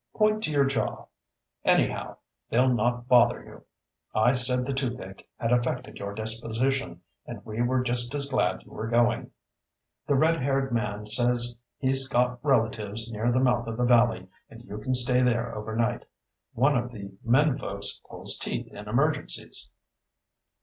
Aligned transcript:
Point 0.15 0.43
to 0.45 0.51
your 0.51 0.65
jaw. 0.65 1.05
Anyhow, 1.63 2.17
they'll 2.49 2.73
not 2.73 3.07
bother 3.07 3.43
you. 3.45 3.65
I 4.15 4.33
said 4.33 4.65
the 4.65 4.73
toothache 4.73 5.29
had 5.37 5.51
affected 5.53 5.97
your 5.99 6.15
disposition, 6.15 7.01
and 7.27 7.45
we 7.45 7.61
were 7.61 7.83
just 7.83 8.15
as 8.15 8.25
glad 8.27 8.63
you 8.63 8.71
were 8.71 8.87
going. 8.87 9.29
The 10.07 10.15
red 10.15 10.41
haired 10.41 10.71
man 10.71 11.05
says 11.05 11.59
he's 11.77 12.07
got 12.07 12.43
relatives 12.43 13.11
near 13.11 13.31
the 13.31 13.37
mouth 13.39 13.67
of 13.67 13.77
the 13.77 13.85
valley 13.85 14.27
and 14.49 14.63
you 14.65 14.79
can 14.79 14.95
stay 14.95 15.21
there 15.21 15.53
overnight. 15.55 16.05
One 16.55 16.75
of 16.75 16.91
the 16.91 17.11
men 17.23 17.55
folks 17.55 18.01
pulls 18.09 18.39
teeth 18.39 18.73
in 18.73 18.87
emergencies." 18.87 19.69